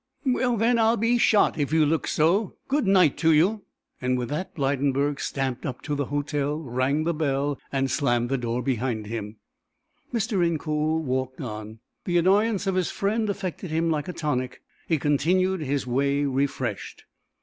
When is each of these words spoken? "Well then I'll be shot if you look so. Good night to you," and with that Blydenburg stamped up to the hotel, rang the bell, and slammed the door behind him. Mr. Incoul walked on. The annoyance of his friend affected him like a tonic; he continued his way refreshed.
"Well 0.25 0.57
then 0.57 0.79
I'll 0.79 0.97
be 0.97 1.19
shot 1.19 1.59
if 1.59 1.71
you 1.71 1.85
look 1.85 2.07
so. 2.07 2.55
Good 2.67 2.87
night 2.87 3.17
to 3.19 3.31
you," 3.31 3.65
and 4.01 4.17
with 4.17 4.29
that 4.29 4.55
Blydenburg 4.55 5.19
stamped 5.19 5.63
up 5.63 5.83
to 5.83 5.93
the 5.93 6.05
hotel, 6.05 6.57
rang 6.59 7.03
the 7.03 7.13
bell, 7.13 7.59
and 7.71 7.91
slammed 7.91 8.29
the 8.29 8.37
door 8.39 8.63
behind 8.63 9.05
him. 9.05 9.35
Mr. 10.11 10.43
Incoul 10.43 11.03
walked 11.03 11.39
on. 11.39 11.81
The 12.05 12.17
annoyance 12.17 12.65
of 12.65 12.73
his 12.73 12.89
friend 12.89 13.29
affected 13.29 13.69
him 13.69 13.91
like 13.91 14.07
a 14.07 14.13
tonic; 14.13 14.63
he 14.87 14.97
continued 14.97 15.61
his 15.61 15.85
way 15.85 16.25
refreshed. 16.25 17.03